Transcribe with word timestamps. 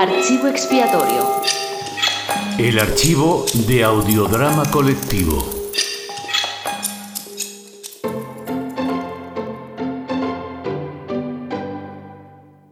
Archivo 0.00 0.46
expiatorio. 0.46 1.26
El 2.56 2.78
archivo 2.78 3.44
de 3.66 3.82
audiodrama 3.82 4.70
colectivo. 4.70 5.44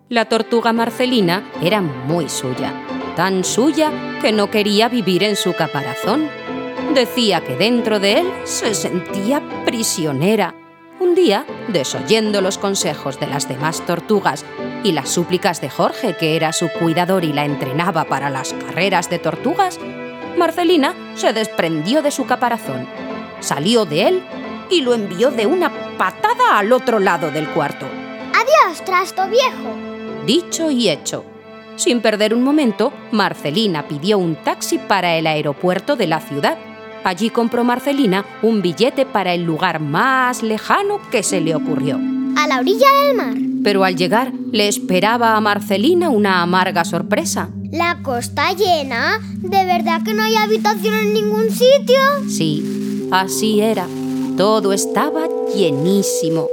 La 0.08 0.26
tortuga 0.26 0.72
Marcelina 0.72 1.50
era 1.60 1.80
muy 1.80 2.28
suya, 2.28 2.72
tan 3.16 3.42
suya 3.42 3.90
que 4.22 4.30
no 4.30 4.48
quería 4.48 4.88
vivir 4.88 5.24
en 5.24 5.34
su 5.34 5.52
caparazón. 5.52 6.28
Decía 6.94 7.42
que 7.42 7.56
dentro 7.56 7.98
de 7.98 8.20
él 8.20 8.32
se 8.44 8.72
sentía 8.72 9.42
prisionera. 9.64 10.54
Un 11.06 11.14
día, 11.14 11.46
desoyendo 11.68 12.40
los 12.40 12.58
consejos 12.58 13.20
de 13.20 13.28
las 13.28 13.48
demás 13.48 13.80
tortugas 13.86 14.44
y 14.82 14.90
las 14.90 15.08
súplicas 15.08 15.60
de 15.60 15.70
Jorge, 15.70 16.16
que 16.16 16.34
era 16.34 16.52
su 16.52 16.68
cuidador 16.68 17.22
y 17.24 17.32
la 17.32 17.44
entrenaba 17.44 18.06
para 18.06 18.28
las 18.28 18.52
carreras 18.54 19.08
de 19.08 19.20
tortugas, 19.20 19.78
Marcelina 20.36 20.94
se 21.14 21.32
desprendió 21.32 22.02
de 22.02 22.10
su 22.10 22.26
caparazón, 22.26 22.88
salió 23.38 23.84
de 23.84 24.08
él 24.08 24.22
y 24.68 24.80
lo 24.80 24.94
envió 24.94 25.30
de 25.30 25.46
una 25.46 25.70
patada 25.96 26.58
al 26.58 26.72
otro 26.72 26.98
lado 26.98 27.30
del 27.30 27.48
cuarto. 27.50 27.86
Adiós, 28.34 28.84
trasto 28.84 29.28
viejo. 29.28 29.76
Dicho 30.26 30.72
y 30.72 30.88
hecho. 30.88 31.24
Sin 31.76 32.00
perder 32.00 32.34
un 32.34 32.42
momento, 32.42 32.92
Marcelina 33.12 33.86
pidió 33.86 34.18
un 34.18 34.34
taxi 34.34 34.78
para 34.78 35.14
el 35.14 35.28
aeropuerto 35.28 35.94
de 35.94 36.08
la 36.08 36.18
ciudad. 36.18 36.58
Allí 37.06 37.30
compró 37.30 37.62
Marcelina 37.62 38.26
un 38.42 38.62
billete 38.62 39.06
para 39.06 39.32
el 39.32 39.44
lugar 39.44 39.78
más 39.78 40.42
lejano 40.42 41.00
que 41.12 41.22
se 41.22 41.40
le 41.40 41.54
ocurrió. 41.54 42.00
A 42.36 42.48
la 42.48 42.58
orilla 42.58 42.88
del 43.04 43.16
mar. 43.16 43.34
Pero 43.62 43.84
al 43.84 43.94
llegar 43.94 44.32
le 44.50 44.66
esperaba 44.66 45.36
a 45.36 45.40
Marcelina 45.40 46.10
una 46.10 46.42
amarga 46.42 46.84
sorpresa. 46.84 47.48
¿La 47.70 48.00
costa 48.02 48.52
llena? 48.54 49.20
¿De 49.38 49.64
verdad 49.64 50.02
que 50.04 50.14
no 50.14 50.24
hay 50.24 50.34
habitación 50.34 50.94
en 50.94 51.14
ningún 51.14 51.48
sitio? 51.52 52.00
Sí, 52.28 53.08
así 53.12 53.60
era. 53.60 53.86
Todo 54.36 54.72
estaba 54.72 55.28
llenísimo. 55.54 56.48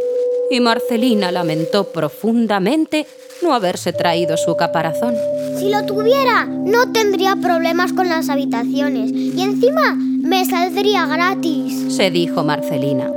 Y 0.52 0.60
Marcelina 0.60 1.32
lamentó 1.32 1.86
profundamente 1.86 3.08
no 3.42 3.56
haberse 3.56 3.92
traído 3.92 4.38
su 4.38 4.56
caparazón. 4.56 5.16
Si 5.58 5.72
lo 5.72 5.84
tuviera, 5.88 6.46
no 6.46 6.92
tendría 6.92 7.38
problemas 7.38 7.92
con 7.92 8.08
las 8.08 8.30
habitaciones. 8.30 9.12
Y 9.12 9.42
encima, 9.42 9.98
me 10.24 10.46
saldría 10.46 11.06
gratis. 11.06 11.98
Se 11.98 12.10
dijo 12.10 12.46
Marcelina. 12.46 13.12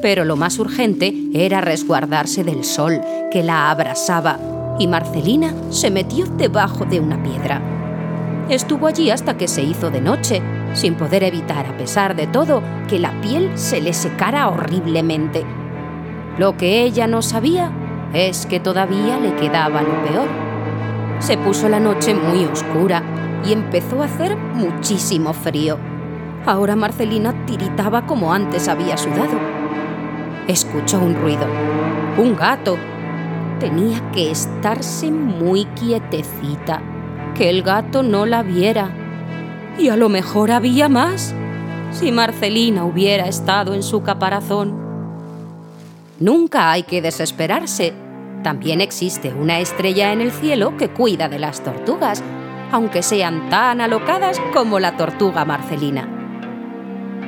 Pero 0.00 0.24
lo 0.24 0.36
más 0.36 0.58
urgente 0.58 1.12
era 1.34 1.60
resguardarse 1.60 2.42
del 2.44 2.64
sol, 2.64 2.98
que 3.30 3.42
la 3.42 3.70
abrasaba, 3.70 4.38
y 4.78 4.86
Marcelina 4.86 5.54
se 5.68 5.90
metió 5.90 6.24
debajo 6.24 6.86
de 6.86 6.98
una 6.98 7.22
piedra. 7.22 7.60
Estuvo 8.48 8.86
allí 8.86 9.10
hasta 9.10 9.36
que 9.36 9.48
se 9.48 9.62
hizo 9.62 9.90
de 9.90 10.00
noche, 10.00 10.40
sin 10.72 10.94
poder 10.94 11.24
evitar, 11.24 11.66
a 11.66 11.76
pesar 11.76 12.16
de 12.16 12.26
todo, 12.26 12.62
que 12.88 12.98
la 12.98 13.20
piel 13.20 13.50
se 13.54 13.82
le 13.82 13.92
secara 13.92 14.48
horriblemente. 14.48 15.44
Lo 16.38 16.56
que 16.56 16.84
ella 16.84 17.06
no 17.06 17.20
sabía 17.20 17.70
es 18.14 18.46
que 18.46 18.60
todavía 18.60 19.20
le 19.20 19.36
quedaba 19.36 19.82
lo 19.82 20.02
peor. 20.04 20.28
Se 21.18 21.36
puso 21.36 21.68
la 21.68 21.80
noche 21.80 22.14
muy 22.14 22.46
oscura 22.46 23.02
y 23.46 23.52
empezó 23.52 24.00
a 24.00 24.06
hacer 24.06 24.36
muchísimo 24.36 25.34
frío. 25.34 25.93
Ahora 26.46 26.76
Marcelina 26.76 27.46
tiritaba 27.46 28.06
como 28.06 28.34
antes 28.34 28.68
había 28.68 28.98
sudado. 28.98 29.38
Escuchó 30.46 30.98
un 30.98 31.14
ruido. 31.14 31.46
Un 32.18 32.36
gato. 32.36 32.76
Tenía 33.60 34.10
que 34.12 34.30
estarse 34.30 35.10
muy 35.10 35.64
quietecita, 35.64 36.82
que 37.34 37.48
el 37.48 37.62
gato 37.62 38.02
no 38.02 38.26
la 38.26 38.42
viera. 38.42 38.90
Y 39.78 39.88
a 39.88 39.96
lo 39.96 40.10
mejor 40.10 40.50
había 40.50 40.90
más, 40.90 41.34
si 41.92 42.12
Marcelina 42.12 42.84
hubiera 42.84 43.24
estado 43.26 43.72
en 43.72 43.82
su 43.82 44.02
caparazón. 44.02 44.76
Nunca 46.20 46.70
hay 46.70 46.82
que 46.82 47.00
desesperarse. 47.00 47.94
También 48.42 48.82
existe 48.82 49.32
una 49.32 49.60
estrella 49.60 50.12
en 50.12 50.20
el 50.20 50.30
cielo 50.30 50.76
que 50.76 50.90
cuida 50.90 51.30
de 51.30 51.38
las 51.38 51.62
tortugas, 51.62 52.22
aunque 52.70 53.02
sean 53.02 53.48
tan 53.48 53.80
alocadas 53.80 54.38
como 54.52 54.78
la 54.78 54.98
tortuga 54.98 55.46
Marcelina. 55.46 56.13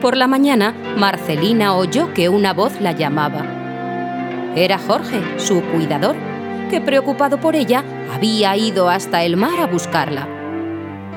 Por 0.00 0.16
la 0.16 0.26
mañana, 0.26 0.74
Marcelina 0.96 1.74
oyó 1.74 2.12
que 2.12 2.28
una 2.28 2.52
voz 2.52 2.80
la 2.80 2.92
llamaba. 2.92 3.44
Era 4.54 4.78
Jorge, 4.78 5.20
su 5.38 5.62
cuidador, 5.62 6.16
que 6.70 6.80
preocupado 6.80 7.40
por 7.40 7.56
ella 7.56 7.82
había 8.12 8.56
ido 8.56 8.88
hasta 8.90 9.24
el 9.24 9.36
mar 9.36 9.58
a 9.58 9.66
buscarla. 9.66 10.28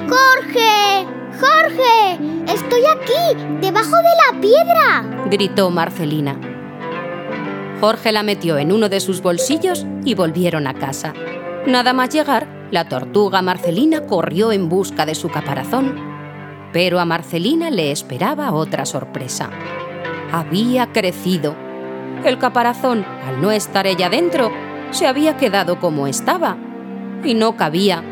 ¡Jorge! 0.08 1.06
¡Jorge! 1.40 2.20
¡Estoy 2.48 2.82
aquí, 2.86 3.60
debajo 3.62 3.96
de 3.98 4.34
la 4.34 4.42
piedra! 4.42 5.26
gritó 5.30 5.70
Marcelina. 5.70 6.38
Jorge 7.82 8.12
la 8.12 8.24
metió 8.24 8.58
en 8.58 8.72
uno 8.72 8.90
de 8.90 9.00
sus 9.00 9.22
bolsillos 9.22 9.86
y 10.04 10.16
volvieron 10.16 10.68
a 10.68 10.74
casa. 10.74 11.14
Nada 11.66 11.94
más 11.94 12.10
llegar, 12.10 12.48
la 12.72 12.88
tortuga 12.88 13.42
Marcelina 13.42 14.02
corrió 14.02 14.52
en 14.52 14.70
busca 14.70 15.06
de 15.06 15.16
su 15.16 15.30
caparazón. 15.30 16.09
Pero 16.72 17.00
a 17.00 17.06
Marcelina 17.06 17.72
le 17.72 17.92
esperaba 17.92 18.52
otra 18.52 18.86
sorpresa. 18.86 19.50
Había 20.32 20.92
crecido. 20.92 21.56
El 22.24 22.38
caparazón, 22.38 23.06
al 23.28 23.42
no 23.42 23.52
estar 23.52 23.88
ella 23.88 24.10
dentro, 24.10 24.52
se 24.92 25.08
había 25.08 25.38
quedado 25.38 25.80
como 25.80 26.08
estaba. 26.08 26.58
Y 27.24 27.34
no 27.34 27.56
cabía. 27.56 28.04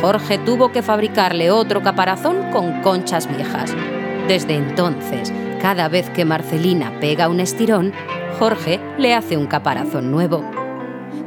Jorge 0.00 0.38
tuvo 0.38 0.72
que 0.72 0.82
fabricarle 0.82 1.50
otro 1.50 1.82
caparazón 1.82 2.50
con 2.52 2.82
conchas 2.82 3.28
viejas. 3.34 3.74
Desde 4.28 4.56
entonces, 4.56 5.32
cada 5.60 5.88
vez 5.88 6.10
que 6.10 6.24
Marcelina 6.24 6.92
pega 7.00 7.28
un 7.28 7.40
estirón, 7.40 7.92
Jorge 8.38 8.80
le 8.98 9.14
hace 9.14 9.36
un 9.36 9.46
caparazón 9.46 10.10
nuevo. 10.10 10.44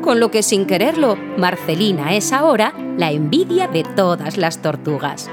Con 0.01 0.19
lo 0.19 0.31
que 0.31 0.43
sin 0.43 0.65
quererlo, 0.65 1.17
Marcelina 1.37 2.13
es 2.13 2.31
ahora 2.31 2.73
la 2.97 3.11
envidia 3.11 3.67
de 3.67 3.83
todas 3.83 4.37
las 4.37 4.61
tortugas. 4.61 5.29